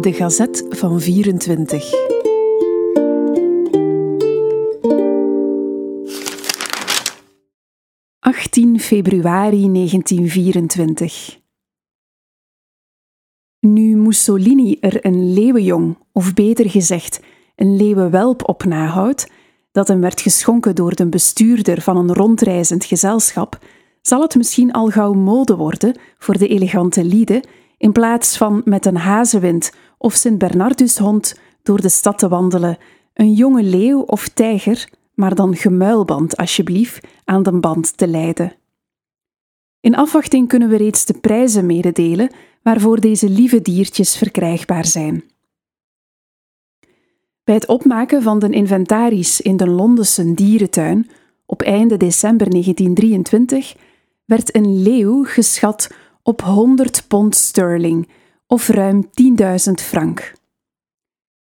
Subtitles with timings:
[0.00, 1.90] De Gazet van 24.
[8.20, 11.38] ...18 februari 1924.
[13.60, 17.20] Nu Mussolini er een leeuwenjong, of beter gezegd,
[17.56, 19.30] een leeuwenwelp op nahoudt,
[19.72, 23.58] dat hem werd geschonken door de bestuurder van een rondreizend gezelschap,
[24.02, 27.42] zal het misschien al gauw mode worden voor de elegante lieden
[27.78, 32.78] in plaats van met een hazenwind of Sint-Bernardushond door de stad te wandelen,
[33.14, 38.52] een jonge leeuw of tijger, maar dan gemuilband alsjeblieft, aan de band te leiden.
[39.80, 42.30] In afwachting kunnen we reeds de prijzen mededelen
[42.62, 45.24] waarvoor deze lieve diertjes verkrijgbaar zijn.
[47.44, 51.10] Bij het opmaken van de inventaris in de Londense dierentuin
[51.46, 53.76] op einde december 1923
[54.24, 55.90] werd een leeuw geschat
[56.28, 58.08] op 100 pond sterling
[58.46, 59.10] of ruim
[59.40, 60.32] 10.000 frank.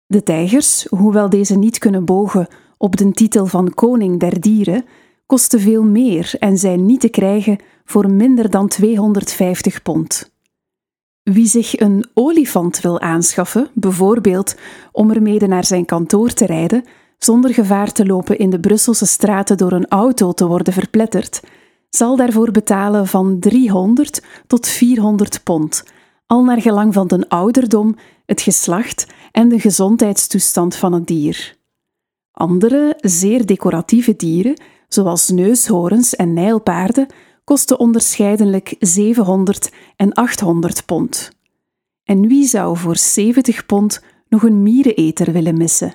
[0.05, 4.85] De tijgers, hoewel deze niet kunnen bogen op de titel van koning der dieren,
[5.25, 10.31] kosten veel meer en zijn niet te krijgen voor minder dan 250 pond.
[11.23, 14.55] Wie zich een olifant wil aanschaffen, bijvoorbeeld
[14.91, 16.83] om ermee naar zijn kantoor te rijden,
[17.17, 21.41] zonder gevaar te lopen in de Brusselse straten door een auto te worden verpletterd,
[21.95, 25.83] zal daarvoor betalen van 300 tot 400 pond,
[26.25, 31.57] al naar gelang van de ouderdom, het geslacht en de gezondheidstoestand van het dier.
[32.31, 37.07] Andere, zeer decoratieve dieren, zoals neushoorns en nijlpaarden,
[37.43, 41.31] kosten onderscheidelijk 700 en 800 pond.
[42.03, 45.93] En wie zou voor 70 pond nog een miereneter willen missen?